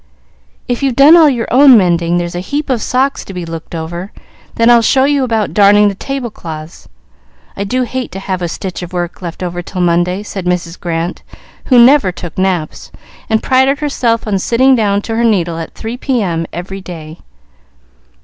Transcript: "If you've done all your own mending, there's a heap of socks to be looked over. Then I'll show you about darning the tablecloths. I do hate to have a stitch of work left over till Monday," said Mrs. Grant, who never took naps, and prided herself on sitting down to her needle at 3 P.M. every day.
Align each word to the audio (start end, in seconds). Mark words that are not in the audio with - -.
"If 0.67 0.81
you've 0.81 0.95
done 0.95 1.15
all 1.15 1.29
your 1.29 1.47
own 1.51 1.77
mending, 1.77 2.17
there's 2.17 2.33
a 2.33 2.39
heap 2.39 2.71
of 2.71 2.81
socks 2.81 3.23
to 3.23 3.35
be 3.35 3.45
looked 3.45 3.75
over. 3.75 4.11
Then 4.55 4.67
I'll 4.67 4.81
show 4.81 5.03
you 5.05 5.23
about 5.23 5.53
darning 5.53 5.89
the 5.89 5.93
tablecloths. 5.93 6.89
I 7.55 7.65
do 7.65 7.83
hate 7.83 8.11
to 8.13 8.19
have 8.19 8.41
a 8.41 8.47
stitch 8.47 8.81
of 8.81 8.93
work 8.93 9.21
left 9.21 9.43
over 9.43 9.61
till 9.61 9.79
Monday," 9.81 10.23
said 10.23 10.45
Mrs. 10.47 10.79
Grant, 10.79 11.21
who 11.65 11.77
never 11.77 12.11
took 12.11 12.35
naps, 12.39 12.91
and 13.29 13.43
prided 13.43 13.77
herself 13.77 14.25
on 14.25 14.39
sitting 14.39 14.73
down 14.75 15.03
to 15.03 15.15
her 15.15 15.23
needle 15.23 15.59
at 15.59 15.75
3 15.75 15.97
P.M. 15.97 16.47
every 16.51 16.81
day. 16.81 17.19